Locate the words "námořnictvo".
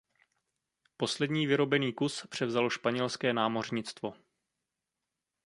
3.33-4.13